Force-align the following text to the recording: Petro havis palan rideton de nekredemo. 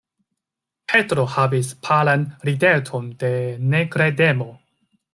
Petro 0.93 1.25
havis 1.33 1.69
palan 1.89 2.25
rideton 2.51 3.15
de 3.25 3.33
nekredemo. 3.75 4.53